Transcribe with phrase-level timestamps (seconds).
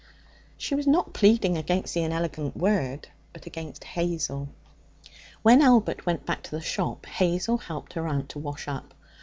[0.57, 4.49] She was not pleading against the inelegant word, but against Hazel.
[5.43, 8.95] When Albert went back to the shop, Hazel helped her aunt to wash up.